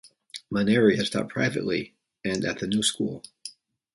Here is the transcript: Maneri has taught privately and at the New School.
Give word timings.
Maneri 0.51 0.95
has 0.97 1.11
taught 1.11 1.29
privately 1.29 1.93
and 2.25 2.43
at 2.43 2.57
the 2.57 2.65
New 2.65 2.81
School. 2.81 3.23